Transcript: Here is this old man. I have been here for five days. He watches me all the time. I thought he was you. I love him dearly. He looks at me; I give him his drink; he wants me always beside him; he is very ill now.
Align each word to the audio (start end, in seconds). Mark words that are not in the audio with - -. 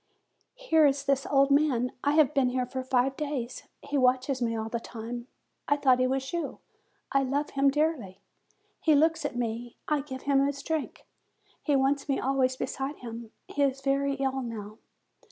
Here 0.55 0.87
is 0.87 1.03
this 1.05 1.27
old 1.27 1.51
man. 1.51 1.91
I 2.03 2.13
have 2.13 2.33
been 2.33 2.49
here 2.49 2.65
for 2.65 2.81
five 2.83 3.15
days. 3.15 3.67
He 3.83 3.99
watches 3.99 4.41
me 4.41 4.55
all 4.55 4.67
the 4.67 4.79
time. 4.79 5.27
I 5.67 5.77
thought 5.77 5.99
he 5.99 6.07
was 6.07 6.33
you. 6.33 6.57
I 7.11 7.21
love 7.21 7.51
him 7.51 7.69
dearly. 7.69 8.19
He 8.79 8.95
looks 8.95 9.25
at 9.25 9.35
me; 9.35 9.75
I 9.87 10.01
give 10.01 10.23
him 10.23 10.43
his 10.43 10.63
drink; 10.63 11.05
he 11.61 11.75
wants 11.75 12.09
me 12.09 12.19
always 12.19 12.55
beside 12.55 12.95
him; 12.95 13.29
he 13.47 13.61
is 13.61 13.81
very 13.81 14.15
ill 14.15 14.41
now. 14.41 14.79